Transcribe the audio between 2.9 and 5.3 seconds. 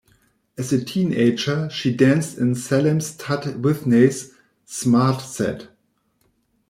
Tutt Whitney's "Smart